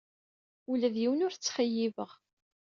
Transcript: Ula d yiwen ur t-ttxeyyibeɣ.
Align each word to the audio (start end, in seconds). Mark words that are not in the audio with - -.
Ula 0.71 0.87
d 0.93 0.95
yiwen 1.01 1.23
ur 1.25 1.33
t-ttxeyyibeɣ. 1.33 2.11